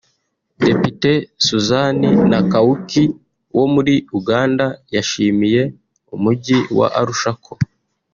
[0.65, 1.11] Depite
[1.45, 1.99] Susan
[2.29, 3.03] Nakawuki
[3.57, 5.61] wo muri Uganda yashimiye
[6.15, 7.53] umugi wa Arusha ko